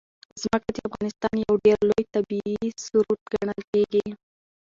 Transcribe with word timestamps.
ځمکه 0.41 0.69
د 0.75 0.77
افغانستان 0.87 1.35
یو 1.45 1.53
ډېر 1.65 1.77
لوی 1.89 2.03
طبعي 2.13 2.55
ثروت 2.83 3.19
ګڼل 3.33 3.61
کېږي. 3.71 4.05